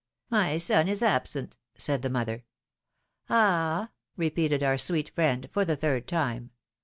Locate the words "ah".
3.29-3.91